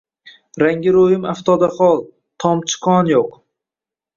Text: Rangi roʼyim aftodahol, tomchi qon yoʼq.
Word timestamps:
Rangi 0.61 0.93
roʼyim 0.95 1.27
aftodahol, 1.33 2.01
tomchi 2.45 2.81
qon 2.87 3.13
yoʼq. 3.15 3.41